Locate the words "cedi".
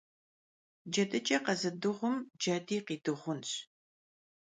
2.41-2.77